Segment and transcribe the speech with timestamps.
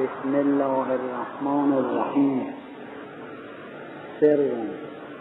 [0.00, 2.46] بسم الله الرحمن الرحیم.
[4.20, 4.38] سر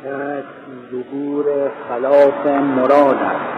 [0.03, 0.43] در
[0.91, 1.45] ظهور
[1.89, 3.51] خلاف مراد است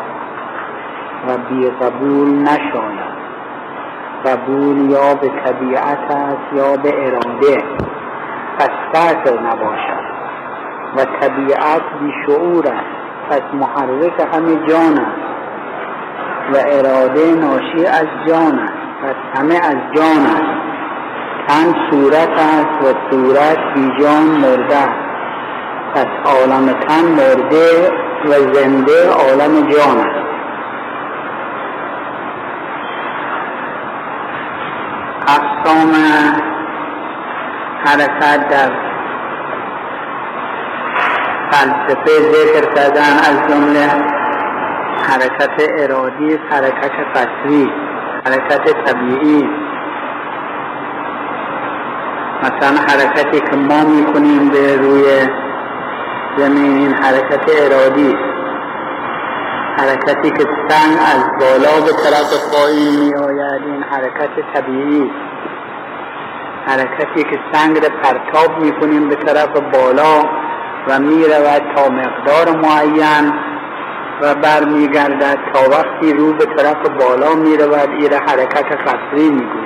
[1.28, 3.14] و بی قبول نشاید
[4.26, 7.58] قبول یا به طبیعت است یا به اراده.
[8.60, 10.04] پس فرق نباشد.
[10.98, 13.30] و طبیعت بی شعور است.
[13.30, 15.24] پس محرک همه جان است.
[16.54, 18.74] و اراده ناشی از جان است.
[19.04, 20.73] پس همه از جان است.
[21.48, 24.88] تن صورت است و صورت بی جان مرده
[25.96, 27.92] پس عالم تن مرده
[28.26, 30.24] و زنده عالم جان است.
[35.28, 35.94] اقسام
[37.86, 38.72] حرکت در
[41.52, 43.88] فلسفه ذکر کردن از جمله
[45.10, 47.72] حرکت ارادی حرکت قصری
[48.26, 49.63] حرکت طبیعی.
[52.44, 55.04] مثلا حرکتی که ما می‌کنیم به روی
[56.38, 58.16] زمین این حرکت ارادی.
[59.78, 65.12] حرکتی که سنگ از بالا به طرف پایین می آید این حرکت طبیعی.
[66.68, 70.24] حرکتی که سنگ را پرتاب می کنیم به طرف بالا
[70.88, 73.34] و می رود تا مقدار معین
[74.22, 77.90] و برمیگردد تا وقتی رو به طرف بالا می رود
[78.28, 79.63] حرکت قصری می گوید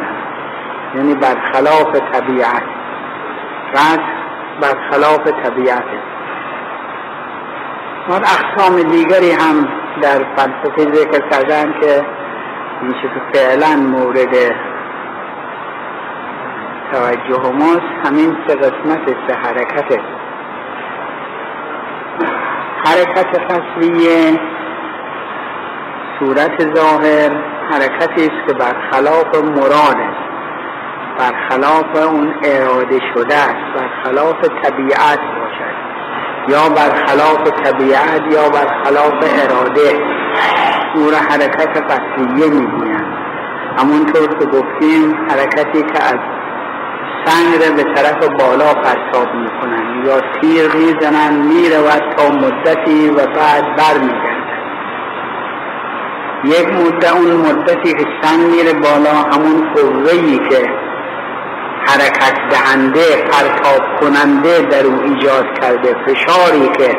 [0.97, 2.63] یعنی برخلاف طبیعت.
[3.73, 3.99] قصر
[4.61, 5.83] برخلاف طبیعت.
[8.09, 9.67] و اقسام دیگری هم
[10.01, 12.05] در فلسفه ذکر کردن که
[12.81, 14.35] میشه که فعلا مورد
[16.91, 18.07] توجه ماست.
[18.07, 19.99] همین سه قسمت سه حرکت.
[22.85, 24.39] حرکت قصریه
[26.19, 27.29] صورت ظاهر
[27.71, 30.26] حرکتی است که برخلاف مراد است.
[31.19, 35.77] برخلاف اون اراده شده است برخلاف طبیعت باشد.
[36.49, 39.99] یا برخلاف طبیعت یا برخلاف اراده.
[40.95, 43.17] او را حرکت قصریه می‌گویند
[43.79, 46.19] همونطور که گفتیم حرکتی که از
[47.25, 53.75] سنگ را به طرف بالا پرتاب می‌کنند یا تیر می‌زنند می‌رود تا مدتی و بعد
[53.77, 54.47] برمیگردد.
[56.43, 60.86] یک مدت اون مدتی که سنگ میره بالا همون قوهی که
[61.87, 65.95] حرکت دهنده پرتاب کننده در او ایجاد کرده.
[66.05, 66.97] فشاری که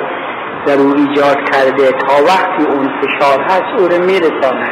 [0.66, 4.70] در او ایجاد کرده تا وقتی اون فشار هست او رو میرساند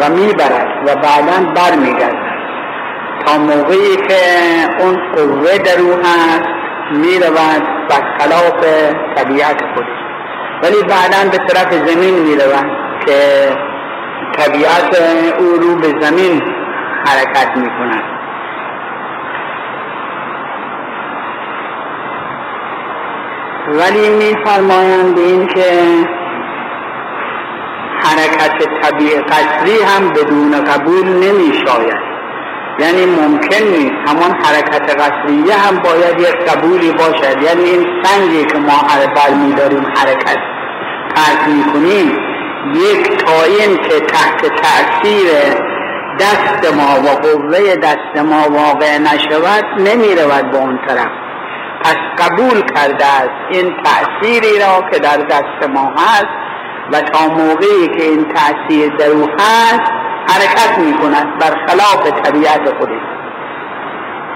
[0.00, 2.32] و می‌برد و بعدا برمیگردد.
[3.26, 4.20] تا موقعی که
[4.80, 6.48] اون قوه در او هست
[6.92, 8.64] می‌رود برخلاف
[9.16, 9.98] طبیعت خودش
[10.62, 12.70] ولی بعدا به طرف زمین می‌رود
[13.06, 13.48] که
[14.38, 15.02] طبیعت
[15.38, 16.42] او رو به زمین
[17.06, 18.11] حرکت می‌کند.
[23.72, 25.72] ولی میفرمایند این که
[28.02, 32.12] حرکت طبیعی قصری هم بدون قبول نمی شاید
[32.78, 33.94] یعنی ممکن نیست.
[34.08, 37.42] همون حرکت قصریه هم باید یک قبولی باشد.
[37.42, 38.82] یعنی این سنگی که ما
[39.16, 40.38] بر می داریم حرکت
[41.46, 42.18] می کنیم
[42.74, 45.28] یک تاین که تحت تأثیر
[46.20, 51.21] دست ما و قوه دست ما واقع نشود نمی رود به اون طرف.
[51.84, 53.30] پس قبول کرده است.
[53.50, 56.26] این تأثیری را که در دست ما هست
[56.92, 59.92] و تا موقعی که این تأثیر در او هست
[60.28, 63.02] حرکت می کند برخلاف طبیعت خودش.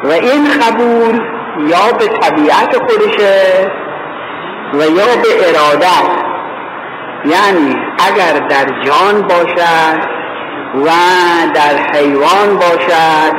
[0.04, 1.20] و این قبول
[1.58, 3.70] یا به طبیعت خودشه
[4.72, 6.26] و یا به اراده
[7.24, 10.16] یعنی اگر در جان باشد
[10.74, 10.88] و
[11.54, 13.32] در حیوان باشد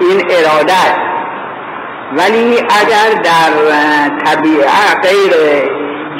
[0.00, 1.08] این اراده
[2.16, 3.50] ولی اگر در
[4.24, 5.34] طبیعت غیر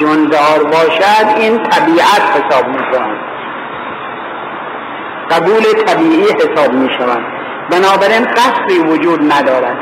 [0.00, 3.18] جندار باشد این طبیعت حساب می شود
[5.30, 7.22] قبول طبیعی حساب می شود
[7.70, 9.76] بنابراین قصری وجود ندارد.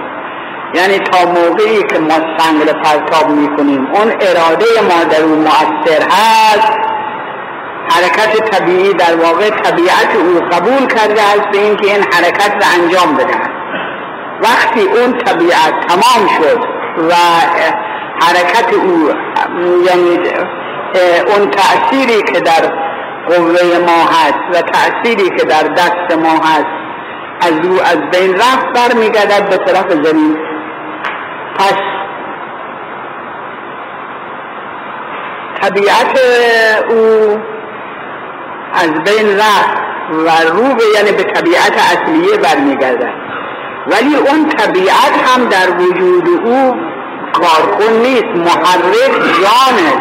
[0.74, 6.02] یعنی تا موقعی که ما سنگل پرتاب می کنیم اون اراده ما در اون مؤثر
[6.02, 6.72] هست.
[7.88, 13.16] حرکت طبیعی در واقع طبیعت او قبول کرده است به اینکه این حرکت را انجام
[13.16, 13.55] بدهد.
[14.42, 16.58] وقتی اون طبیعت تمام شد
[17.10, 17.14] و
[18.20, 19.10] حرکت او
[19.86, 20.18] یعنی
[21.26, 22.72] اون تأثیری که در
[23.28, 26.86] قوه ما هست و تأثیری که در دست ما هست
[27.40, 30.36] از او از بین رفت برمیگردد به طرف زمین.
[31.58, 31.76] پس
[35.62, 36.18] طبیعت
[36.90, 37.38] او
[38.74, 39.76] از بین رفت
[40.10, 43.25] و رو به یعنی به طبیعت اصلیه برمیگردد.
[43.90, 46.74] ولی اون طبیعت هم در وجود او
[47.32, 49.92] کارکن نیست محرک جانه.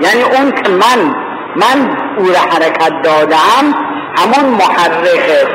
[0.00, 1.14] یعنی اون که من
[1.56, 3.74] من او را حرکت دادم
[4.16, 5.46] همون محرکه.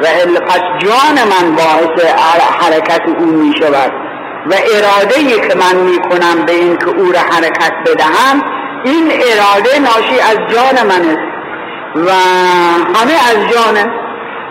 [0.00, 0.06] و
[0.40, 2.14] پس جان من باعث
[2.60, 3.92] حرکت او می شود
[4.50, 8.42] و اراده ای که من می کنم به این که او را حرکت بدهم
[8.84, 11.36] این اراده ناشی از جان من است
[11.96, 12.10] و
[12.98, 14.05] همه از جانه.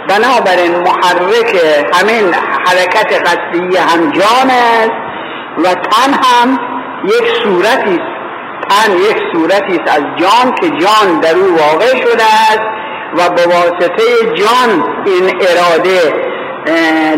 [0.10, 1.56] بنابراین محرک
[1.94, 2.34] همین
[2.66, 4.92] حرکت قصدی هم جان است
[5.58, 6.60] و تن هم
[7.04, 8.16] یک صورتی است.
[8.70, 12.68] تن یک صورتی است از جان که جان در او واقع شده است
[13.18, 14.04] و به واسطه
[14.36, 16.14] جان این اراده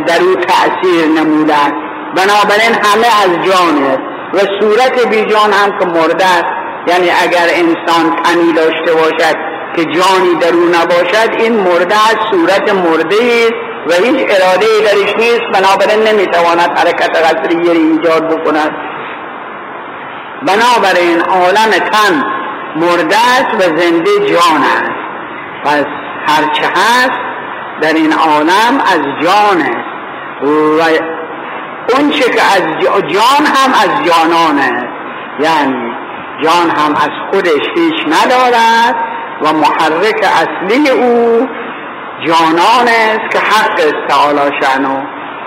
[0.08, 1.76] در او تأثیر نموده است.
[2.16, 4.02] بنابراین همه از جان است.
[4.34, 6.58] و صورت بی جان هم که مرده است.
[6.88, 12.74] یعنی اگر انسان تنی داشته باشد که جانی در او نباشد این مرده است صورت
[12.74, 13.54] مرده است
[13.88, 18.72] و هیچ اراده درش نیست بنابراین نمی‌تواند حرکت قصریه ایجاد بکند.
[20.48, 22.24] بنابراین عالم تن
[22.76, 24.92] مرده است و زنده جان است.
[25.66, 25.86] پس
[26.28, 27.20] هرچه هست
[27.82, 29.88] در این عالم از جان است.
[30.44, 30.82] و
[31.96, 32.62] اون چه که از
[33.08, 34.88] جان هم از جانان است.
[35.40, 35.92] یعنی
[36.44, 38.96] جان هم از خودش هیچ ندارد
[39.42, 41.48] و محرک اصلی او
[42.28, 45.02] جانان است که حق است تعالی شنو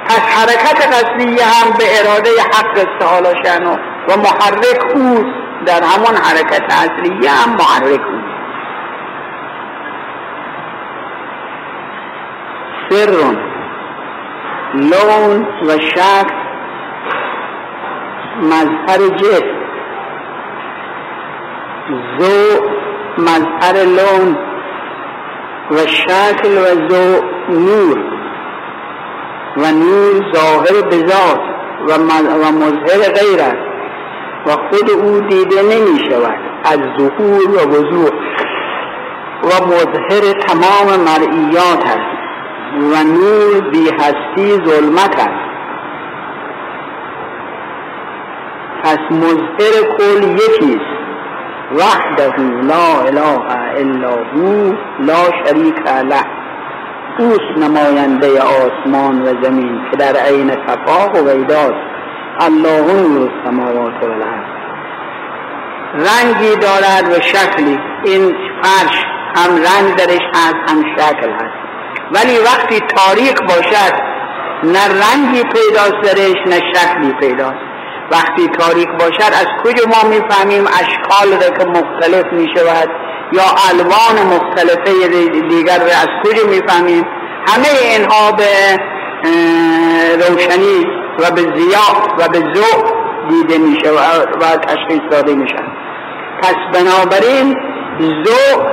[0.07, 3.77] پس حرکت قصدیه هم به اراده حق است تعالی شنو
[4.09, 5.25] و محرک او
[5.67, 8.21] در همون حرکت اصلیه هم محرک او
[12.91, 13.11] سر
[14.75, 16.27] لون و شک
[18.43, 19.61] مظهر جسم.
[22.19, 22.61] زو
[23.19, 24.37] مظهر لون
[25.71, 27.99] و شکل و زو نور
[29.57, 31.41] و نور ظاهر بذات
[31.89, 33.71] و مظهر غیر است
[34.47, 36.51] و خود او دیده نمی شود.
[36.65, 38.11] از ظهور و وضوح
[39.45, 42.21] و مظهر تمام مرئیات است
[42.93, 45.51] و نور بی هستی ظلمت است.
[48.83, 51.00] پس مظهر کل یکیست
[51.79, 53.41] وحده لا اله
[53.77, 56.25] الا هو لا شریک له.
[57.19, 61.87] اوست نماینده آسمان و زمین که در عین صفاق و ویداست.
[62.41, 64.51] الله نور السماوات و الارض
[65.95, 67.79] رنگی دارد و شکلی.
[68.05, 69.05] این فرش
[69.37, 71.61] هم رنگ درش هست هم شکل هست.
[72.15, 73.95] ولی وقتی تاریک باشد
[74.65, 77.70] نه رنگی پیداست درش نه شکلی پیداست.
[78.11, 82.89] وقتی تاریک باشد از کجا ما می‌فهمیم اشکال را که مختلف می شود
[83.33, 85.09] یا الوان مختلفه
[85.49, 87.05] دیگر را از کجا می‌فهمیم؟
[87.47, 88.79] همه اینها به
[90.29, 90.87] روشنی
[91.19, 95.73] و به زیاد و به ذوق دیده می شود و تشخیص داده می شود
[96.43, 97.57] پس بنابراین
[98.01, 98.67] ذوق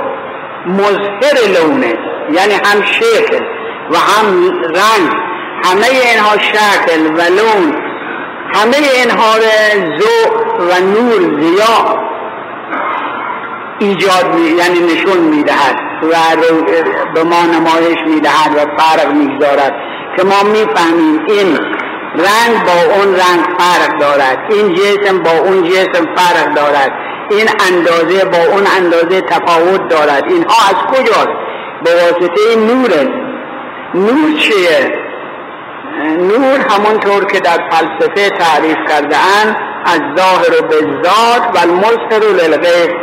[0.66, 1.94] مظهر لونه
[2.32, 3.44] یعنی هم شکل
[3.90, 5.10] و هم رنگ
[5.64, 7.87] همه اینها شکل و لون
[8.54, 9.32] همه اینها
[9.98, 11.98] ذوق و نور زیا
[13.78, 16.16] ایجاد می یعنی نشون می‌دهد و
[17.14, 19.74] به ما نمایش می‌دهد و فرق می‌گذارد
[20.16, 21.58] که ما می‌فهمیم این
[22.14, 26.92] رنگ با اون رنگ فرق دارد این جسم با اون جسم فرق دارد
[27.30, 30.24] این اندازه با اون اندازه تفاوت دارد.
[30.28, 31.28] اینها از کجاست؟
[31.84, 32.90] به واسطه نور
[33.94, 35.07] نور چیه؟
[36.06, 42.96] نور همونطور که در فلسفه تعریف کرده اند از ظاهر و بالذات و المظهر للغیر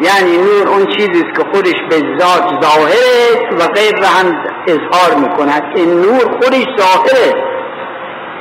[0.00, 2.92] یعنی نور اون چیزی است که خودش به ذات ظاهر
[3.30, 5.62] است و غیر را هم اظهار می‌کند.
[5.74, 7.34] این نور خودش ظاهر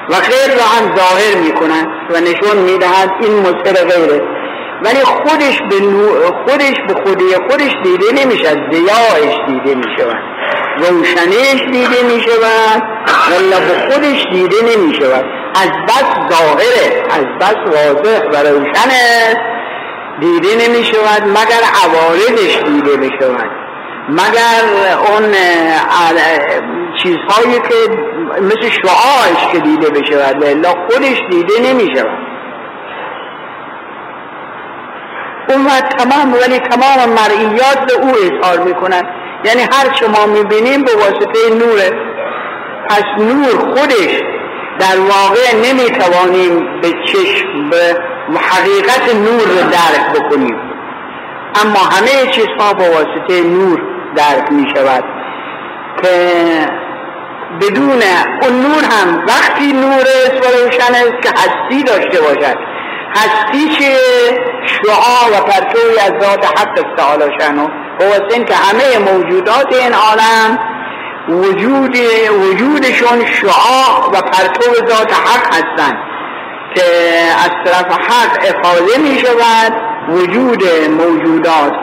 [0.10, 4.41] و غیر را هم ظاهر می‌کند و نشون می‌دهد این مظهر غیره.
[4.84, 5.76] ولی خودش به
[6.46, 10.24] خودش به خودی خودش دیده نمیشه زیایش دیده می‌شود
[10.78, 12.84] روشنیش دیده می‌شود
[13.32, 19.36] ولی به خودش دیده نمی‌شود از بس ظاهره از بس واضح و روشنه.
[20.20, 23.52] دیده نمی‌شود مگر عوارضش دیده بشود
[24.10, 24.62] مگر
[25.08, 25.36] اون
[27.04, 27.92] چیزهایی که
[28.42, 32.31] مثل شعاعش که دیده بشود و خودش دیده نمی‌شود
[35.52, 35.68] اون
[35.98, 39.04] تمام ولی تمام مرئیات به او اظهار می‌کنن
[39.46, 41.92] یعنی هر چه ما می‌بینیم به واسطه نوره
[42.90, 44.22] پس نور خودش
[44.80, 47.98] در واقع نمی‌توانیم به چشم به
[48.40, 50.58] حقیقت نور رو درک بکنیم.
[51.56, 53.82] اما همه چیزها با واسطه نور
[54.16, 55.04] درک می شود
[56.04, 56.10] که
[57.62, 58.02] بدون
[58.42, 62.58] اون نور هم وقتی نور است و روشن است که هستی داشته باشد.
[63.16, 63.98] هستی که
[64.66, 67.68] شعا و پرتوی از ذات حق استعالا شنو
[68.00, 70.60] و که همه موجودات این عالم
[71.30, 71.98] وجود
[72.42, 75.98] وجودشون شعا و پرتو ذات حق هستند
[76.76, 76.84] که
[77.46, 79.74] از طرف حق افاده می شود
[80.10, 81.74] وجود موجودات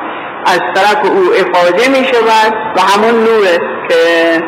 [0.47, 3.47] از طرف او افاده می شود و همون نور
[3.89, 4.43] که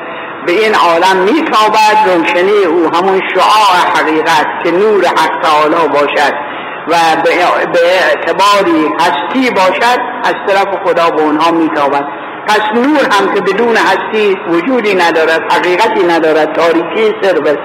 [0.47, 6.50] به این عالم می تابد روشنی او همون شعاع حقیقت که نور حق تعالی باشد.
[6.89, 6.95] و
[7.25, 12.05] به اعتباری هستی باشد از طرف خدا به اونها می تابد
[12.47, 17.57] پس نور هم که بدون هستی وجودی ندارد حقیقتی ندارد تاریکی سر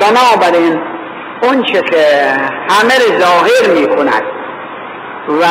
[0.00, 0.80] بنابراین
[1.42, 2.06] اون چه که
[2.70, 4.22] همه ظاهر می کند
[5.28, 5.44] و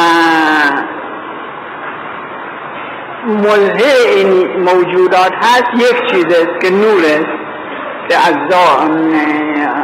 [3.28, 7.42] ملحه این موجودات هست یک چیز است که نور است
[8.10, 8.18] که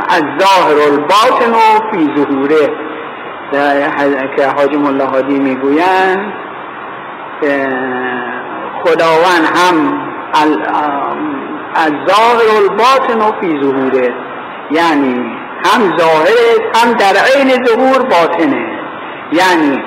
[0.10, 2.87] از ظاهر الباطن و فی ظهوره.
[3.52, 6.34] که حاج ملا حادی می‌گویند
[7.42, 7.68] که
[8.84, 9.76] خداوند هم
[11.76, 14.14] از ظاهر الباطن و فی ظهوره.
[14.72, 16.36] یعنی هم ظاهر
[16.76, 18.66] هم در عین ظهور باطنه.
[19.32, 19.84] یعنی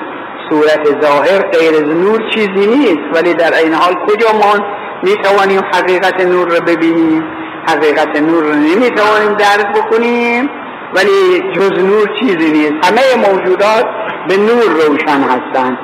[0.50, 4.64] صورت ظاهر غیر نور چیزی نیست ولی در این حال کجا ما
[5.02, 7.24] می توانیم حقیقت نور رو ببینیم.
[7.68, 10.50] حقیقت نور رو نمی توانیم درک بکنیم.
[10.94, 12.86] ولی جز نور چیزی نیست.
[12.86, 13.86] همه موجودات
[14.28, 15.78] به نور روشن هستند.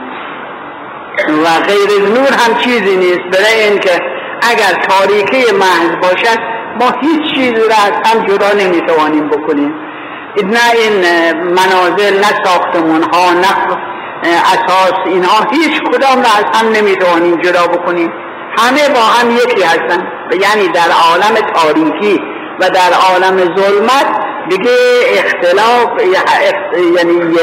[1.29, 3.21] و غیر نور هم چیزی نیست.
[3.33, 4.01] برای اینکه
[4.43, 6.39] اگر تاریکی محض باشد
[6.81, 9.75] ما هیچ چیزی را از هم جدا نمی‌توانیم بکنیم.
[10.45, 11.01] نه این
[11.51, 13.77] منازل نه ساختمون ها نه
[14.25, 18.13] اساس اینها هیچ کدام را از هم نمی‌توانیم جدا بکنیم.
[18.59, 20.07] همه با هم یکی هستن
[20.41, 22.21] یعنی در عالم تاریکی
[22.61, 24.77] و در عالم ظلمت دیگه
[25.19, 25.89] اختلاف
[26.97, 27.37] یعنی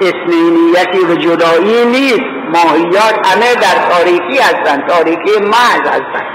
[0.00, 2.32] اسمینیتی و جدایی نیست.
[2.54, 6.26] ماهیات همه در تاریکی هستن تاریکی محض هستن.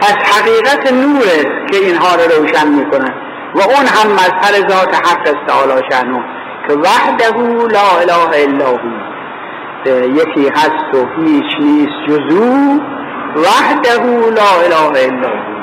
[0.00, 3.14] پس حقیقت نور است که اینها رو روشن می‌کنن.
[3.54, 6.20] و اون هم مظهر ذات حق است تعالی شنو
[6.68, 7.38] که وحده
[7.72, 9.10] لا اله الا هو.
[10.06, 12.80] یکی هست و هیچ نیست جزو
[13.36, 15.59] وحده لا اله الا هو.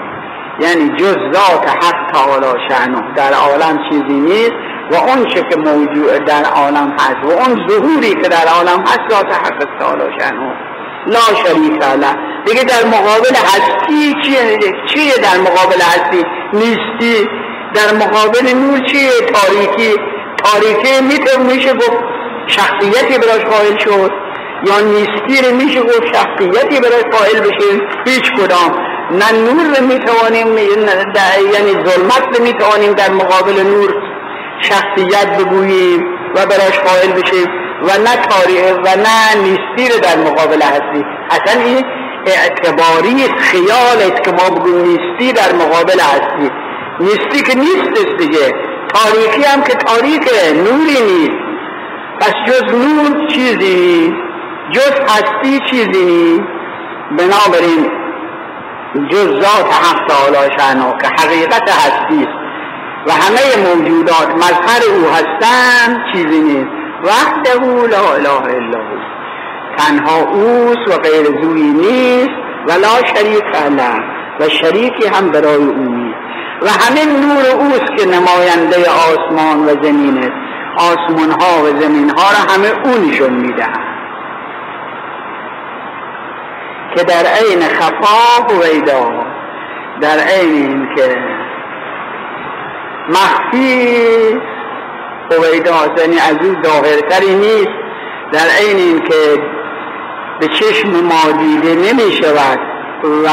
[0.60, 3.14] یعنی جز ذات حق تعالی شأنه.
[3.16, 4.54] در عالم چیزی نیست
[4.92, 9.00] و اون چه که موجود در عالم هست و اون ظهوری که در عالم هست
[9.12, 10.54] ذات حق تعالی شأنه.
[11.08, 12.16] لا شریک له.
[12.46, 16.24] دیگه در مقابل هستی چیه؟ چیه در مقابل هستی؟
[16.54, 17.30] نیستی.
[17.74, 19.96] در مقابل نور چیه؟ تاریکی.
[20.44, 21.98] تاریکی می‌تونه میشه گفت
[22.48, 24.12] شخصیتی براش قائل شد.
[24.66, 28.87] یا نیستی رو میشه گفت شخصیتی براش قائل بشه هیچ کدام.
[29.12, 30.48] نه نور رو می‌توانیم
[31.54, 33.94] یعنی ظلمت رو می‌توانیم در مقابل نور
[34.62, 37.48] شخصیت بگوییم و براش قائل بشیم
[37.84, 41.06] و نه تاریخ و نه نیستی رو در مقابل هستی.
[41.30, 41.86] اصلا این
[42.26, 43.14] اعتباری
[44.32, 46.52] ما بگویم نیستی در مقابل هستی.
[47.00, 48.54] نیستی که نیست دیگه.
[48.94, 51.42] تاریخی هم که تاریخه نوری نیست.
[52.20, 54.14] پس جز نور چیزی؟
[54.72, 56.44] جز هستی چیزی؟
[57.12, 57.97] نیست بنابراین
[58.98, 62.28] جز ذات حق تعالی شأنه که حقیقت هستی
[63.08, 66.72] و همه موجودات مظهر او هستند چیزی نیست.
[67.04, 68.98] وحده لا اله الا هو.
[69.78, 72.32] تنها اوست و غیر زوی نیست
[72.68, 73.44] و لا شریک
[73.78, 74.00] له
[74.40, 76.18] و شریکی هم برای او نیست.
[76.62, 80.38] و همه نور اوست که نماینده آسمان و زمین است.
[80.78, 83.97] آسمان ها و زمین ها را همه او نشون می‌دهد
[86.98, 89.12] که در عین خفا و ویدا
[90.02, 91.18] در عین این که
[93.10, 94.38] مخفی
[95.32, 97.78] هویدا یعنی از او ظاهرتری نیست
[98.32, 99.42] در عین این که
[100.40, 102.60] به چشم ما دیده نمی شود
[103.26, 103.30] و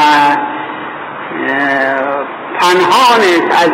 [2.61, 3.71] پنهان از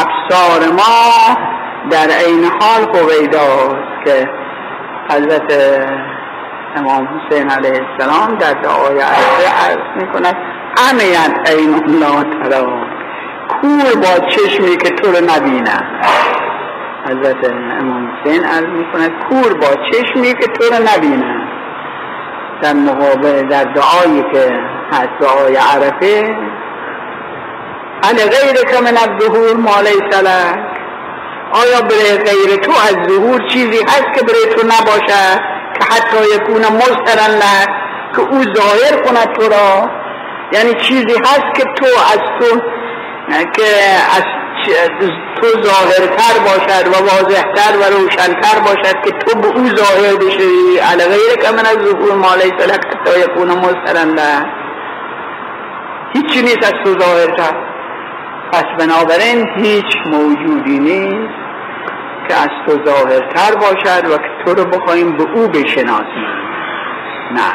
[0.00, 1.36] ابصار ما
[1.90, 4.30] در عین حال هویداست که
[5.10, 5.52] حضرت
[6.76, 10.36] امام حسین علیه السلام در دعای عرضه عرض می کند
[10.90, 12.66] امیت این الله ترا
[13.48, 15.80] کور با چشمی که تو رو نبینه
[17.04, 21.48] حضرت امام حسین عرض می کند کور با چشمی که تو رو نبینه
[22.62, 24.60] در مقابل در دعایی که
[24.92, 26.36] هست دعای عرفه
[28.02, 30.78] علی غیر که من الظهور ما لیس لک.
[31.52, 36.62] آیا برای غیر تو از ظهور چیزی هست که برای تو نباشه که حتی یکون
[36.76, 37.40] مسترن
[38.14, 39.90] که او ظاهر کند تو را.
[40.52, 42.60] یعنی چیزی هست که تو از تو
[43.56, 43.64] که
[44.16, 44.22] از
[45.36, 51.04] تو ظاهرتر باشد و واضحتر و روشنتر باشد که تو به او ظاهر بشوی علی
[51.04, 54.46] غیر که من از ظهور ما لیس لک حتی یکون مسترنده
[56.12, 57.54] هیچی نیست از تو ظاهرتر.
[58.52, 61.34] پس بنابراین هیچ موجودی نیست
[62.28, 66.28] که از تو ظاهرتر باشد و تو رو بخوایم به او بشناسیم.
[67.30, 67.52] نه.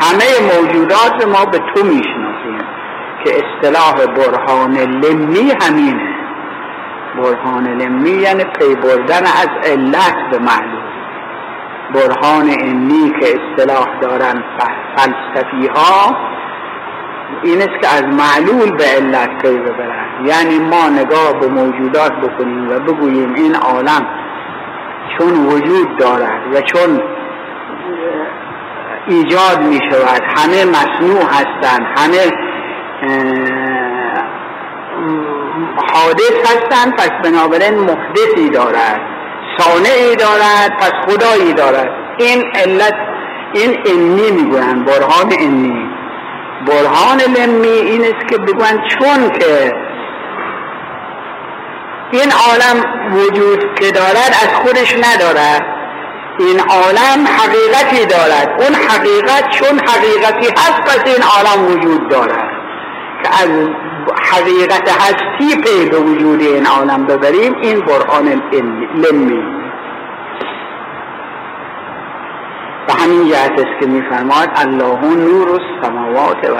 [0.00, 2.58] همه موجودات ما به تو می‌شناسیم
[3.24, 6.14] که اصطلاح برهان لمی همینه.
[7.16, 10.82] برهان لمی یعنی پی بردن از علت به معلوم.
[11.94, 14.44] برهان انی که اصطلاح دارن
[14.96, 16.16] فلسفی ها
[17.42, 20.26] این است که از معلول به علت پی ببرن.
[20.26, 24.06] یعنی ما نگاه به موجودات بکنیم و بگوییم این عالم
[25.22, 27.00] چون وجود دارد و چون
[29.06, 32.18] ایجاد می شود همه مصنوع هستند همه
[35.94, 39.00] حادث هستند پس بنابراین محدثی دارد
[39.58, 41.90] صانعی دارد پس خدایی دارد.
[42.18, 42.94] این علت
[43.54, 45.90] این انی می‌گویند برهان انی
[46.66, 49.72] برهان لمی این است که بگویند چون که
[52.12, 55.66] این عالم وجود که دارد از خودش ندارد.
[56.38, 58.62] این عالم حقیقتی دارد.
[58.62, 62.50] اون حقیقت چون حقیقتی هست پس این عالم وجود دارد.
[63.22, 63.48] که از
[64.32, 68.42] حقیقت هستی پی به وجود این عالم ببریم این برهان
[68.94, 69.42] لمی
[72.88, 76.56] و همین جهت است که میفرماد الله نور السماوات و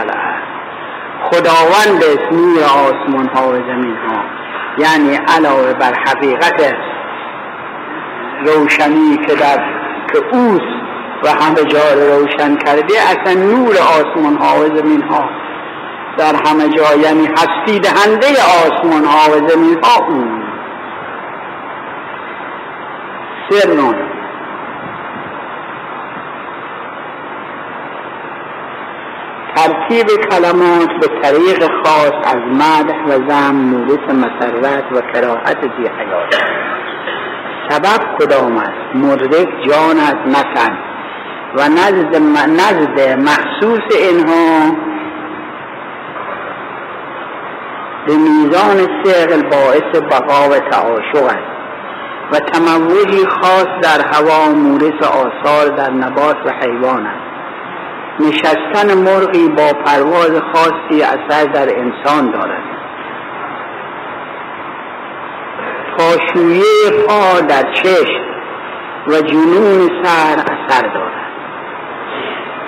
[1.31, 4.42] خداوند است نور آسمان ها و زمین ها
[4.79, 6.75] یعنی علاوه بر حقیقت
[8.47, 9.59] روشنی که در
[10.13, 10.21] که
[11.25, 15.29] و همه جا روشن کرده اصلا نور آسمان ها و زمین ها.
[16.19, 18.27] در همه جا یعنی هستی دهنده
[18.67, 20.43] آسمان ها و زمین ها اون.
[23.51, 24.12] سرنون
[29.57, 36.35] ترتیب کلمات به طریق خاص از مدح و زم مورس مسرت و کراحت زی حیات
[37.69, 40.73] سبب کدام است؟ مدرک جان از مثل
[41.57, 42.17] و نزد,
[42.51, 44.77] نزد محسوس اینها
[48.07, 51.53] به میزان سقل باعث بقا و تعاشق است.
[52.33, 57.32] و تموجی خاص در هوا مورس آثار در نبات و حیوان است.
[58.21, 62.63] نشستن مرغی با پرواز خاصی اثر در انسان دارد.
[65.99, 68.23] پاشویه پا در چشم
[69.07, 71.33] و جنون سر اثر دارد.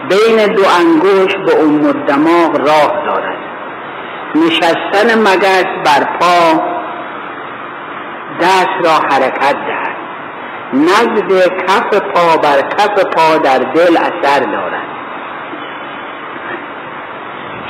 [0.09, 3.37] بین دو انگوش به ام دماغ راه دارد.
[4.35, 6.61] نشستن مگس بر پا
[8.41, 9.97] دست را حرکت دهد.
[10.73, 14.94] نزد کف پا بر کف پا در دل اثر دارد.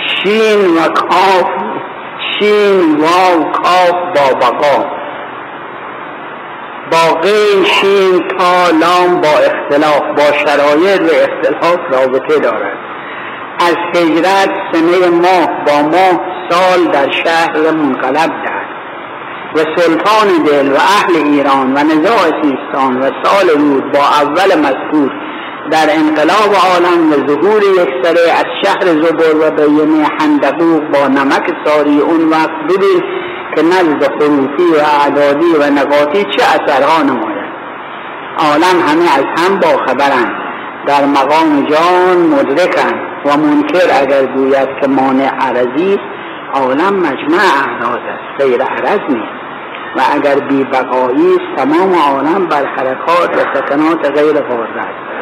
[0.09, 1.47] شین و کاف
[2.39, 4.85] شین و کاف با بقا.
[6.91, 12.79] با غیر شین تا لام با اختلاف با شرایط و اختلاف رابطه دارد.
[13.61, 18.65] از هجرت سنه ماه با ماه سال در شهر منقلب دهد.
[19.55, 25.24] و سلطان دل و اهل ایران و نزاع سیستان و سال رود با اول مذکور
[25.71, 31.53] در انقلاب عالم و ظهور یک سره از شهر زبر و بیمه حندقوق با نمک
[31.65, 33.03] ساری اون وقت ببین
[33.57, 37.55] که نزد خروفی و اعدادی و نقاطی چه اثرها نماید.
[38.39, 40.45] عالم همه از هم با خبرند.
[40.87, 45.99] در مقام جان مدرکند و منکر اگر گوید که مانع عرضی
[46.55, 49.45] عالم مجمع اعراض است غیر عرض نیست.
[49.97, 55.15] و اگر بی بقایی تمام عالم بر حرکات و سکنات غیر قادر است.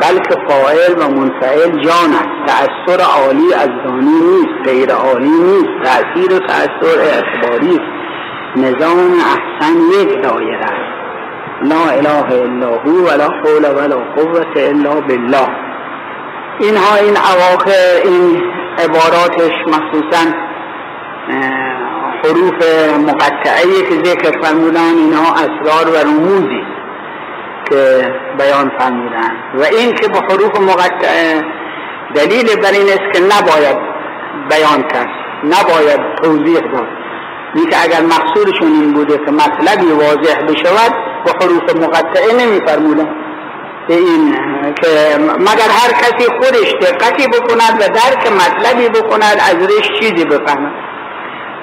[0.00, 5.84] بلکه فاعل و منفعل جان است تأثیر عالی از دانی نیست غیر عالی نیست.
[5.84, 7.80] تأثیر و تأثیر اعتباری
[8.56, 10.94] نظام احسن یک دایره است.
[11.62, 15.48] لا اله الا هو ولا حول ولا قوة الا بالله.
[16.60, 18.42] اینها این اواخر این
[18.78, 20.24] عباراتش مخصوصا
[22.24, 22.58] حروف
[23.08, 26.73] مقطعه که ذکر فرمودن اینها اسرار و رموزی.
[27.70, 31.42] که بیان فرمودن و این که به حروف مقطعه
[32.14, 33.76] دلیل بر این است که نباید
[34.50, 35.08] بیان کرد
[35.44, 36.88] نباید توضیح داد.
[37.54, 40.92] این که اگر مقصودشون این بوده که مطلبی واضح بشود
[41.24, 43.08] به حروف مقطعه نمی فرمودن
[43.88, 44.34] این
[44.82, 44.88] که
[45.38, 50.72] مگر هر کسی خودش دقتی بکند و درک مطلبی بکند از روش چیزی بفهمد.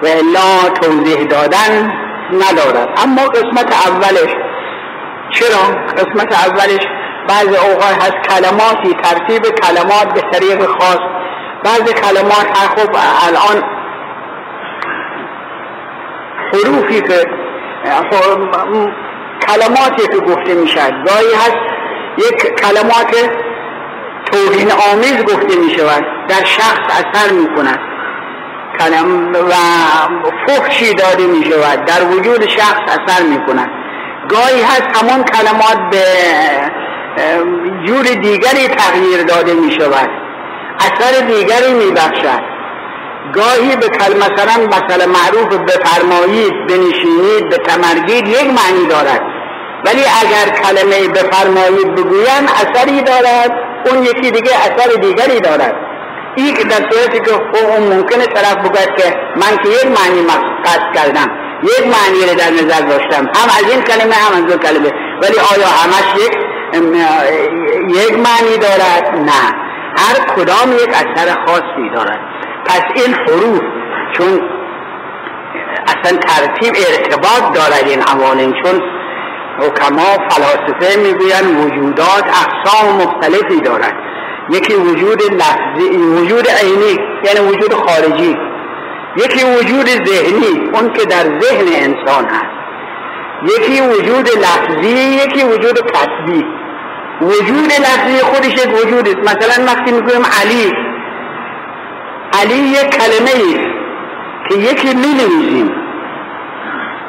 [0.03, 1.93] و الا توضیح دادن
[2.33, 2.89] ندارد.
[3.03, 4.35] اما قسمت اولش
[5.33, 6.87] چرا؟ قسمت اولش
[7.29, 10.99] بعض اوقات هست کلماتی ترتیب کلمات به طریق خاص.
[11.63, 12.89] بعض کلمات خب
[13.27, 13.63] الان
[16.53, 17.25] حروفی که
[19.47, 21.57] کلماتی که گفته می‌شد گاهی هست
[22.17, 23.29] یک کلمات
[24.31, 27.79] توهین آمیز گفته می شود در شخص اثر می کند
[29.33, 29.53] و
[30.47, 33.80] فحشی داده می شود در وجود شخص اثر می کند
[34.29, 36.03] گاهی هست همون کلمات به
[37.87, 40.09] جور دیگری تغییر داده می شود.
[40.79, 42.41] اثر دیگری می بخشد.
[43.33, 49.21] گاهی به مثلا مثلا معروف بفرمایید بنشینید به تمرگید یک معنی دارد.
[49.85, 53.51] ولی اگر کلمه بفرمایید بگویند اثری دارد.
[53.85, 55.75] اون یکی دیگه اثر دیگری دارد.
[56.35, 57.31] این که در صورتی که
[57.65, 60.27] اون ممکنه طرف بگوید که من که یک معنی
[60.65, 61.40] قصد کردم.
[61.63, 63.25] یک معنی رو در نظر داشتم.
[63.35, 64.91] هم از این کلمه هم از اون کلمه.
[65.21, 66.37] ولی آیا همش یک
[67.89, 69.71] یک معنی دارد؟ نه.
[69.97, 72.19] هر کدام یک اثر خاصی دارد.
[72.65, 73.61] پس این حروف
[74.13, 74.41] چون
[75.87, 78.81] اصلا ترتیب ارتباط دارد این عوالم چون
[79.59, 83.93] حکما فلاسفه می‌گویند وجودات اقسام مختلفی دارد.
[84.49, 88.37] یکی وجود لفظی وجود عینی یعنی وجود خارجی.
[89.17, 92.61] یکی وجود ذهنی اون که در ذهن انسان هست.
[93.43, 96.45] یکی وجود لفظی یکی وجود کسبی
[97.21, 99.17] وجود لفظی خودش یک وجود است.
[99.17, 100.73] مثلا وقتی می‌گویم علی
[102.41, 103.71] علی یک کلمه است
[104.49, 105.71] که یکی می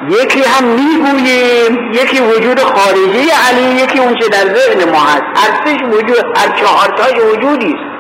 [0.09, 1.93] یکی هم می‌گوییم.
[1.93, 5.25] یکی وجود خارجی علی یکی اونچه در ذهن ما هست.
[5.37, 7.93] هر وجود هر چهارتاش وجودی است.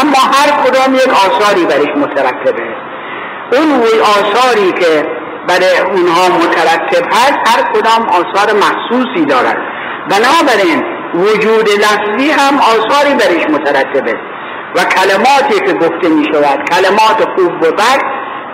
[0.00, 2.85] اما هر کدام یک آثاری برش مترکبه
[3.52, 5.06] اون آثاری که
[5.48, 9.56] برای اونها مترتب هست هر کدام آثار محسوسی دارد
[10.10, 14.14] بنابراین وجود لفظی هم آثاری برش مترتبه.
[14.76, 18.00] و کلماتی که گفته می شود کلمات خوب و بد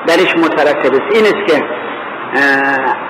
[0.06, 1.64] درش مترتب است این است که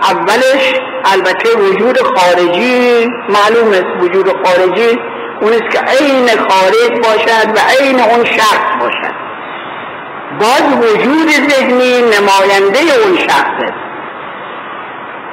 [0.02, 4.02] اولش البته وجود خارجی معلوم است.
[4.04, 4.98] وجود خارجی
[5.40, 9.21] اون است که عین خارج باشد و عین اون شخص باشد.
[10.40, 13.82] باز وجود ذهنی نماینده اون شخص است.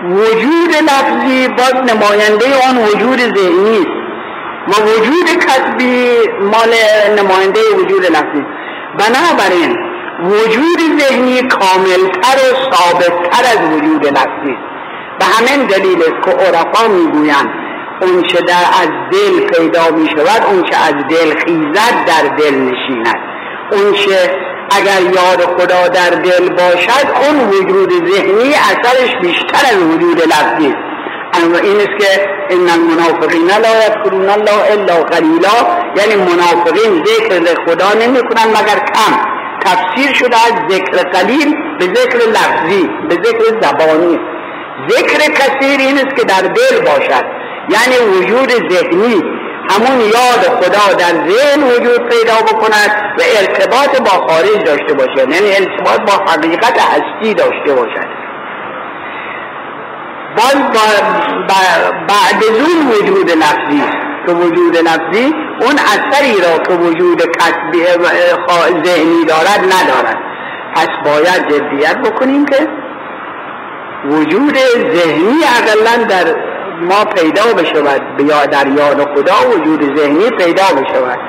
[0.03, 3.99] وجود لفظی باز نماینده آن وجود ذهنی است.
[4.69, 6.73] و وجود کسبی مال
[7.19, 8.45] نماینده وجود لفظی
[8.99, 9.77] بنابراین
[10.23, 14.57] وجود ذهنی کاملتر و ثابتتر از وجود لفظی
[15.19, 17.49] به همین دلیل است که عرفا می‌گویند
[18.01, 22.55] اون چه در از دل پیدا می شود اون چه از دل خیزد در دل
[22.55, 23.19] نشیند.
[23.71, 24.31] اون چه
[24.71, 30.89] اگر یاد خدا در دل باشد اون وجود ذهنی اثرش بیشتر از وجود لفظی است.
[31.63, 35.57] این است که ان المنافقین لا یذکرون الله الا قلیلا
[35.95, 39.13] یعنی منافقین ذکر خدا نمی کنند مگر کم.
[39.65, 44.19] تفسیر شده از ذکر قلیل به ذکر لفظی به ذکر زبانی.
[44.89, 47.25] ذکر کثیر این است که در دل باشد.
[47.69, 49.23] یعنی وجود ذهنی
[49.69, 55.55] همون یاد خدا در ذهن وجود پیدا بکند و ارتباط با خارج داشته باشد یعنی
[55.55, 58.19] ارتباط با حقیقت هستی داشته باشد.
[60.37, 60.55] باز
[62.07, 63.83] بعد اون وجود لفظی
[64.25, 67.85] که وجود لفظی اون اثری را که وجود کسبی
[68.85, 70.17] ذهنی دارد ندارد.
[70.75, 72.67] پس باید جدیت بکنیم که
[74.05, 74.57] وجود
[74.93, 76.35] ذهنی اقلا در
[76.81, 81.19] ما پیدا بشود یا در یاد خدا وجود ذهنی پیدا بشود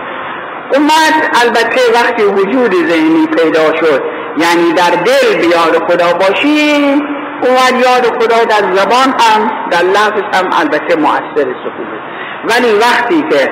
[0.75, 4.03] اومد البته وقتی وجود ذهنی پیدا شد
[4.37, 7.03] یعنی در دل بیاد خدا باشیم
[7.43, 12.01] اومد یاد خدا در زبان هم در لفظ هم البته مؤثر سکوبه
[12.45, 13.51] ولی وقتی که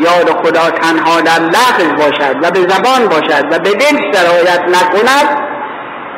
[0.00, 5.46] یاد خدا تنها در لفظ باشد و به زبان باشد و به دل سرایت نکند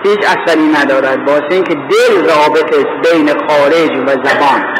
[0.04, 1.28] هیچ اثری ندارد.
[1.28, 4.77] واسه اینکه دل رابط بین خارج و زبان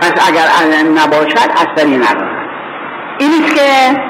[0.00, 0.46] پس اگر
[0.82, 2.46] نباشد اثری ندارد
[3.18, 4.00] این که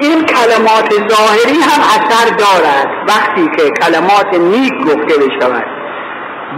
[0.00, 2.88] این کلمات ظاهری هم اثر دارد.
[3.08, 5.64] وقتی که کلمات نیک گفته بشود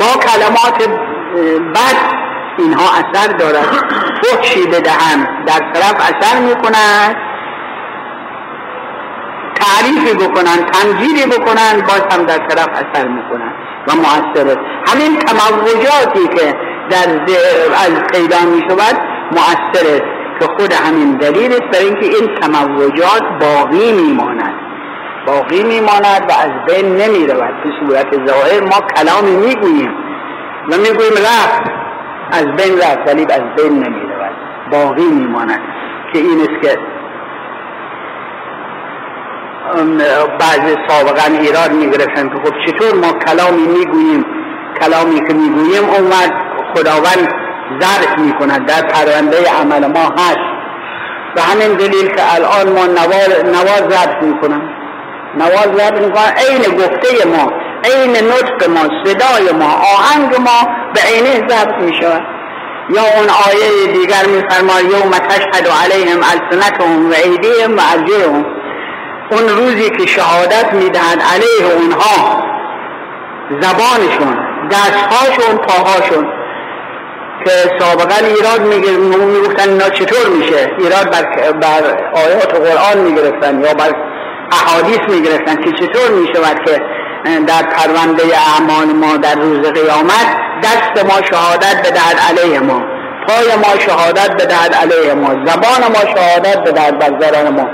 [0.00, 0.88] با کلمات
[1.74, 2.26] بد
[2.59, 3.66] اینها اثر دارد.
[4.22, 7.16] فحشی بدهند در طرف اثر می‌کنند
[9.54, 13.52] تعریفی بکنن تنجیری بکنن باز هم در طرف اثر می‌کنن
[13.88, 16.54] و مؤثر همین تموجاتی که
[16.90, 17.09] در
[17.75, 18.96] از پیدا می شود
[19.33, 19.99] مؤثر
[20.40, 24.55] که خود همین دلیل است برای اینکه این تموجات باقی میماند.
[25.27, 29.94] باقی میماند و از بین نمی رود به صورت ظاهر ما کلامی می‌گوییم
[30.70, 31.62] و می‌گوییم رفت.
[32.33, 34.37] از بین رفت ولی از بین نمی رود
[34.72, 35.61] باقی میماند.
[36.12, 36.79] که این است که
[40.38, 44.27] بعض سابقا ایراد می‌گرفتن که خب چطور ما کلامی می‌گوییم؟
[44.81, 46.45] کلامی که می‌گوییم اومد
[46.77, 47.29] خداوند
[47.83, 48.67] ظرف می‌کند.
[48.67, 50.47] در پرونده عمل ما هست.
[51.37, 54.62] و همین دلیل که الان ما نواز ضبط می‌کنم.
[55.35, 56.33] نواز ضبط می‌کنم.
[56.37, 57.53] عین گفته ما
[57.85, 62.23] عین نطق ما صدای ما آهنگ ما به عینه ضبط می‌شود.
[62.91, 68.47] یا اون آیه دیگر میفرماد یوم تشهد علیهم السنتهم و ایدیهم و ارجلهم.
[69.31, 72.43] اون روزی که شهادت می‌دهد علیه اونها
[73.61, 74.39] زبانشون
[74.71, 76.27] دستهاشون پاهاشون
[77.44, 81.83] که سابقا ایراد می‌گفتن اینا چطور میشه؟ ایراد بر, بر
[82.14, 83.92] آیات قرآن می‌گرفتن یا بر
[84.53, 86.81] احادیث می‌گرفتن که چطور می‌شود که
[87.46, 90.29] در پرونده اعمال ما در روز قیامت
[90.62, 92.83] دست ما شهادت بدهد علیه ما
[93.29, 97.68] پای ما شهادت بدهد علیه ما زبان ما شهادت بدهد بر ضرر ما.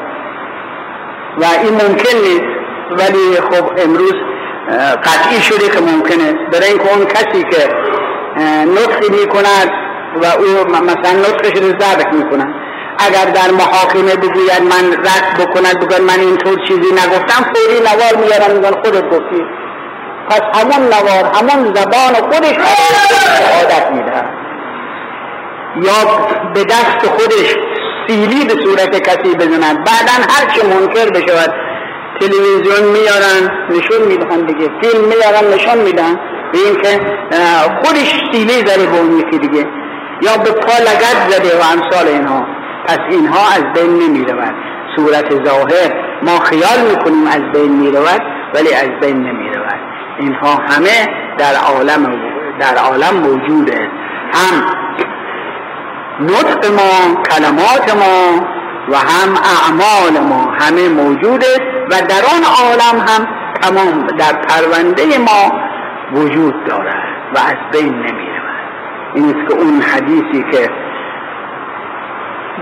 [1.39, 4.15] و این ممکن نیست ولی خب امروز
[5.05, 7.69] قطعی شده که ممکن است برای اینکه اون کسی که
[8.77, 9.71] نطقی می کند
[10.23, 12.55] و او مثلا نطقش رو ضبط می کند
[12.99, 18.57] اگر در محاکمه بگوید من رد بکند بگوید من اینطور چیزی نگفتم فوری نوار میارن
[18.57, 19.45] میگن خودت گفتی.
[20.31, 24.29] پس همون نوار همون زبان خودش شهادت می‌دهد.
[25.83, 27.57] یا به دست خودش
[28.09, 29.85] سیلی به صورت کسی بزند.
[29.85, 31.55] بعدا هر چه منکر بشود
[32.21, 34.71] تلویزیون میارن نشون می‌دهن دیگه.
[34.83, 36.21] فیلم میارن نشون میدن
[36.53, 37.01] به این که
[37.85, 39.67] خودش سیلی زده به اون یکی دیگه.
[40.23, 42.47] یا به پا لگت زده و امثال اینها.
[42.87, 44.55] پس اینها از بین نمی رود
[44.97, 48.23] صورت ظاهر ما خیال می‌کنیم از بین می رود
[48.55, 49.81] ولی از بین نمی رود
[50.19, 52.21] اینها همه در عالم
[52.61, 53.91] در عالم موجوده.
[54.35, 54.67] هم
[56.21, 58.47] نطق ما کلمات ما
[58.89, 61.57] و هم اعمال ما همه موجوده
[61.91, 63.27] و در آن عالم هم
[63.63, 65.53] تمام در پرونده ما
[66.15, 68.53] وجود دارد و از بین نمی رود
[69.15, 70.71] این است که اون حدیثی که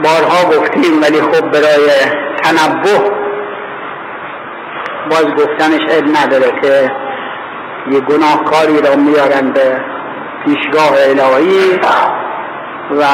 [0.04, 1.90] بارها گفتیم ولی خب برای
[2.42, 3.10] تنبه
[5.10, 6.90] باز گفتنش عیب نداره که
[7.90, 9.80] یه گناهکاری را میارن به
[10.44, 11.78] پیشگاه الهی
[12.90, 13.04] و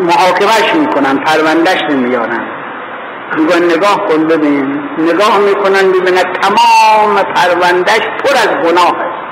[0.00, 2.55] محاکمش می‌کنن پروندهش نمیارن
[3.34, 4.80] میگن نگاه کن ببین.
[4.98, 9.26] نگاه می‌کنن ببینن تمام پروندهش پر از گناه است.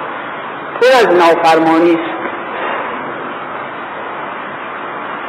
[0.81, 2.15] پر از نافرمانی است.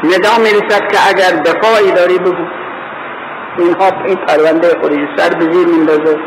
[0.04, 2.46] ندا می‌رسد که اگر دفاعی داری بگو.
[3.58, 6.18] اینها این پرونده خودش سر به زیر میندازه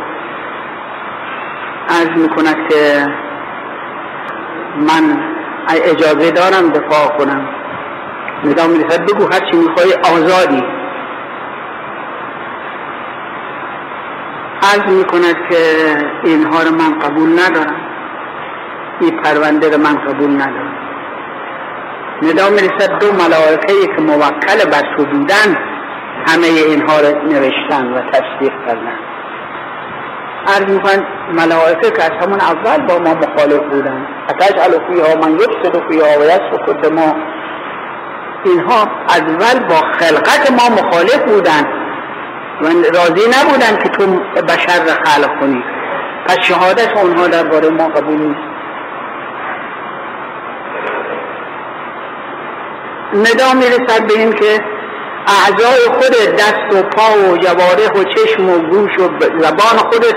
[1.88, 3.06] عرض می‌کند که
[4.76, 5.18] من
[5.84, 7.48] اجازه دارم دفاع کنم.
[8.44, 10.77] ندا می‌رسد بگو هرچی می‌خوای آزادی.
[14.62, 15.56] عرض می‌کند که
[16.24, 17.80] اینها رو من قبول ندارم.
[19.00, 20.74] این پرونده رو من قبول ندارم.
[22.22, 25.58] ندا می‌رسد دو ملائکه که موکل بر تو بودن
[26.26, 28.98] همه اینها رو نوشتن و تصدیق کردن.
[30.46, 34.06] عرض می‌کنن ملائکه که از همون اول با ما مخالف بودن.
[34.28, 37.16] اتجعل فیها من یفسد فیها و یسفک ما.
[38.44, 41.77] اینها اول با خلقت ما مخالف بودن.
[42.62, 44.06] و راضی نبودن که تو
[44.42, 45.62] بشر را خلق کنی.
[46.26, 48.40] پس شهادت اونها درباره ما قبول نیست.
[53.14, 54.60] ندا می‌رسد به این که
[55.26, 60.14] اعضای خود دست و پا و جوارح و چشم و گوش و زبان خودت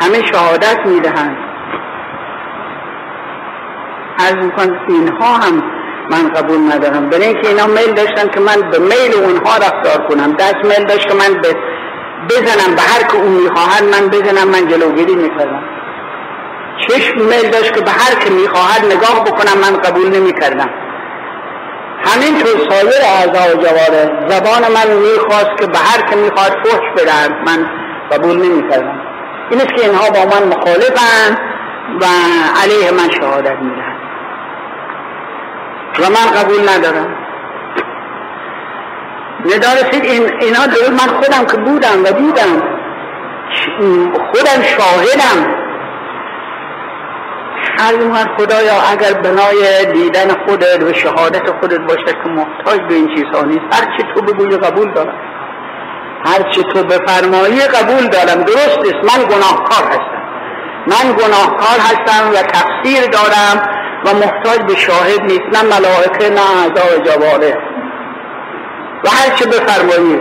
[0.00, 1.36] همه شهادت می‌دهند.
[4.18, 5.62] از میکن اینها هم
[6.10, 7.10] من قبول ندارم.
[7.10, 10.32] برای اینکه اینا میل داشتن که من به میل اونها رفتار کنم.
[10.32, 11.56] دست میل داشت که من به
[12.30, 15.64] بزنم به هر که اون می‌خواهد من بزنم من جلوگیری می‌کردم
[16.88, 20.70] چشم میل داشت که به هر که می‌خواهد نگاه بکنم من قبول نمی‌کردم.
[22.04, 27.32] همینطور سایر اعضا و جواره زبان من می‌خواست که به هر که می‌خواد فحش بدهد
[27.46, 27.66] من
[28.12, 29.00] قبول نمی‌کردم.
[29.50, 31.38] این است که اینها با من مخالفن
[32.00, 32.04] و
[32.62, 34.00] علیه من شهادت می‌دهند.
[35.98, 37.23] و من قبول ندارم.
[39.44, 42.62] ندارسید این اینا درست من خودم که بودم و دیدم.
[44.32, 45.64] خودم شاهدم.
[47.78, 47.92] هر
[48.38, 53.64] خدایا اگر بنای دیدن خودت و شهادت خودت باشه که محتاج به این چیزها نیست
[53.72, 55.14] هر چی تو بگوی قبول دارم.
[56.26, 58.42] هر چی تو بفرمایی قبول دارم.
[58.42, 60.24] درست است من گناهکار هستم.
[60.86, 63.68] من گناهکار هستم و تقصیر دارم
[64.06, 67.73] و محتاج به شاهد نیست نه ملائکه نه اعضا جواره
[69.04, 70.20] و هر چی بفرمایی.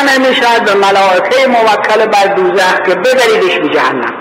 [0.00, 4.14] انا می‌شد به ملائکه موکل بر دوزخ که ببریدش به جهنم.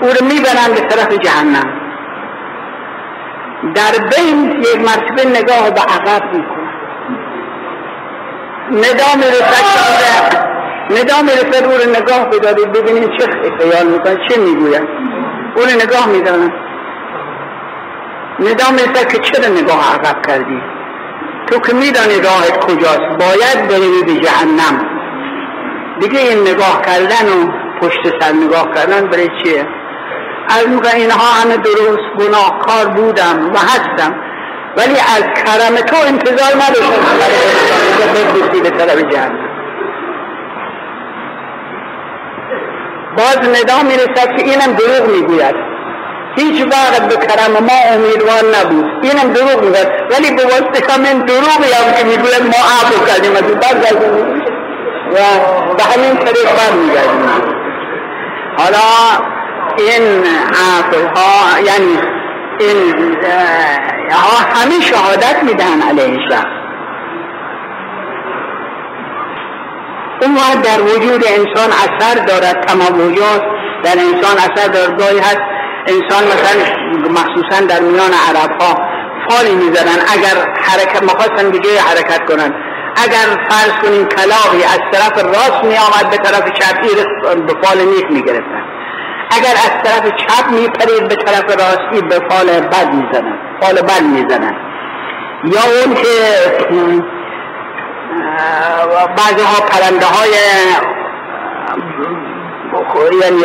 [0.00, 1.72] او رو می‌برن به طرف جهنم.
[3.74, 6.68] در بین یک مرتبه نگاه به عقب می‌کنن
[8.70, 9.64] ندا می‌رسد
[10.90, 13.26] ندا می‌رسد او رو نگاه بدارید ببینید چه
[13.58, 14.88] خیال می‌کنن چه می‌گوین
[15.56, 16.52] او رو نگاه میدارن
[18.40, 20.60] ندا می‌رسد که چرا نگاه عقب کردی؟
[21.46, 23.18] تو که میدانی راهت کجاست.
[23.18, 24.86] باید بری به جهنم.
[26.00, 29.66] دیگه این نگاه کردن و پشت سر نگاه کردن برای چیه؟
[30.48, 34.14] از میگه اینها همه درست گناهکار بودم و هستم.
[34.76, 37.02] ولی از کرم تو انتظار نداشتم.
[38.62, 39.48] به طرف جهنم.
[43.16, 45.67] باز ندا می‌رسد که اینم دروغ می‌گوید.
[46.38, 48.84] هیچ وقت به کرم ما امیدوار نبود.
[49.02, 53.32] اینم دروغ می‌گوید ولی به واسطه همین دروغی هم که می‌گوید ما عفو کردیم.
[53.32, 54.42] از برگردیم
[55.12, 55.16] و
[55.76, 57.28] به همین طریق برمیگردیم
[58.58, 58.78] حالا
[59.78, 60.24] این
[61.16, 61.98] ها یعنی
[62.60, 63.16] این
[64.10, 66.58] ها همه شهادت میدن علیه شخص
[70.22, 72.66] اون در وجود انسان اثر دارد.
[72.66, 73.42] تموجات
[73.84, 74.98] در انسان اثر دارد.
[74.98, 75.40] گاهی هست
[75.88, 76.54] انسان مثلا
[77.10, 78.74] مخصوصا در میان عرب ها
[79.28, 82.54] فالی می‌زنن اگر حرکت مخواستن دیگه حرکت کنن.
[83.04, 86.80] اگر فرض کنیم کلاقی از طرف راست می آمد به طرف چپ
[87.46, 88.62] به فال نیک می گرفتن
[89.30, 93.82] اگر از طرف چپ می پرید به طرف راستی به فال بد می زنن فال
[93.82, 94.56] بد می زنن
[95.44, 96.08] یا اون که
[99.16, 100.30] بعضی ها پرنده های
[103.22, 103.42] یعنی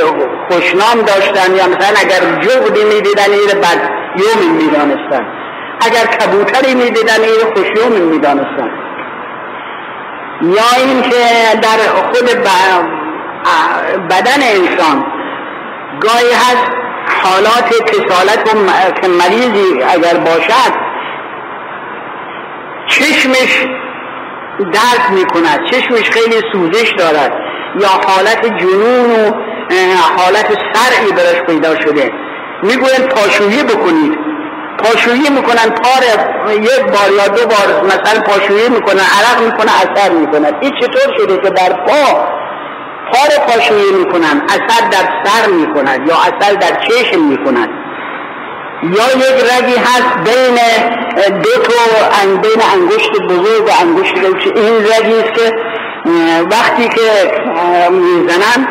[0.51, 5.27] خوشنام داشتن یا مثلا اگر جغدی می دیدن ایر بد یومی می دانستن
[5.81, 8.71] اگر کبوتری می دیدن ایر خوشیومی می دانستن
[10.41, 11.25] یا اینکه
[11.61, 12.29] در خود
[14.09, 15.05] بدن انسان
[15.99, 16.71] گاهی هست
[17.23, 18.43] حالات کسالت
[19.01, 20.73] که مریضی اگر باشد
[22.87, 23.67] چشمش
[24.59, 27.52] درد می کند چشمش خیلی سوزش دارد.
[27.79, 29.31] یا حالت جنون و
[30.17, 32.11] حالت سرعی برش پیدا شده.
[32.63, 34.13] می‌گوین پاشویی بکنید.
[34.83, 36.03] پاشویی می‌کنن پار
[36.55, 40.51] یک بار یا دو بار مثلا پاشویی می‌کنن عرق می‌کنن اثر می‌کنن.
[40.61, 42.27] این چطور شده که در پا
[43.13, 47.69] پار پاشویی می‌کنن؟ اثر در سر می‌کنن یا اثر در چشم می‌کنن؟
[48.83, 50.57] یا یک رگی هست بین
[51.41, 51.79] دو تا
[52.25, 54.13] بین انگشت بزرگ و انگشت
[54.55, 55.55] این رگی است که
[56.51, 57.31] وقتی که
[57.91, 58.67] می‌زنن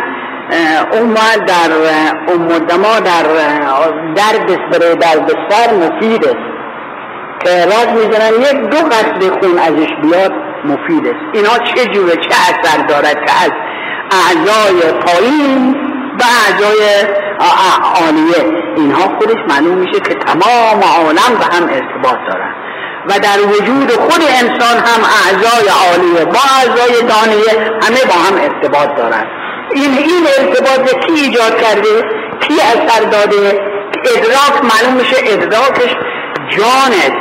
[0.93, 1.15] اون
[1.47, 1.73] در
[2.29, 3.23] اون مدما در
[4.15, 6.53] درد برای درد سر مفید است.
[7.45, 10.33] که رگ می‌زنن یک دو قطره خون ازش بیاد
[10.65, 11.25] مفید است.
[11.33, 13.53] اینا چه جوره چه اثر دارد که از
[14.11, 15.75] اعضای پایین
[16.21, 16.81] و اعضای
[18.01, 18.63] عالیه.
[18.77, 22.55] اینها خودش معلوم میشه که تمام عالم به هم ارتباط دارن.
[23.09, 26.25] و در وجود خود انسان هم اعضای عالیه.
[26.25, 29.27] با اعضای دانیه همه با هم ارتباط دارن.
[29.75, 32.03] این این ارتباط کی ایجاد کرده؟
[32.41, 33.61] کی اثر داده؟
[34.05, 35.97] ادراک معلوم میشه ادراکش
[36.51, 37.17] جانه.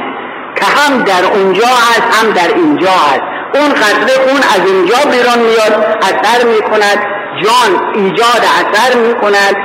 [0.56, 3.22] که هم در اونجا هست هم در اینجا هست.
[3.54, 7.06] اون قطره خون از اینجا بیرون میاد اثر می‌کند.
[7.44, 9.56] جان ایجاد اثر می‌کند.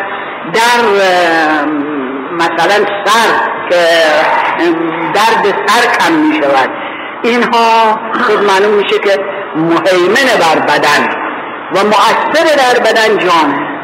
[0.52, 0.83] در
[2.33, 3.76] مثلا سر که
[5.14, 6.70] درد سر کم می شود
[7.22, 9.18] اینها خود معلوم میشه که
[9.57, 11.09] مهیمن بر بدن
[11.74, 13.76] و مؤثر در بدن جانه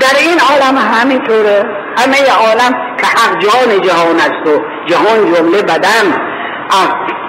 [0.00, 1.64] در این عالم همینطوره.
[1.98, 6.20] همه عالم که حق جان جهان است و جهان جمله بدن.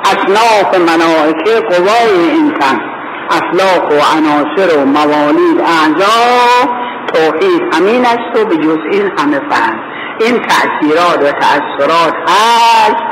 [0.05, 2.81] اصناف منائکه قوای انسان.
[3.29, 6.67] افلاق و عناصر و موالید اعضا
[7.13, 9.79] توحید همین است و به جز این همه فهم
[10.19, 13.03] این تأثیرات و تأثیرات هست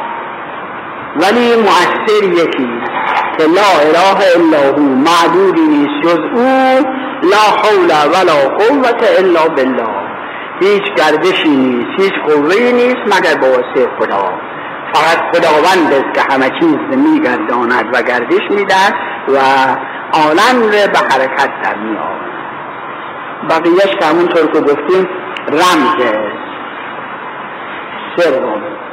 [1.15, 2.69] ولی مؤثر یکی
[3.37, 6.85] که لا اله الا هو معدودی نیست جز او
[7.23, 10.05] لا حول ولا قوت الا بالله.
[10.59, 14.33] هیچ گردشی نیست هیچ قوهی نیست مگر به واسه خدا.
[14.93, 18.93] فقط خداوند است که همه چیز میگرداند و گردش می‌دهد
[19.27, 19.37] و
[20.13, 22.25] عالم به حرکت در میآورد.
[23.49, 25.07] بقیهش که همونطور که گفتیم
[25.47, 26.44] رمزه
[28.17, 28.84] 这个东西。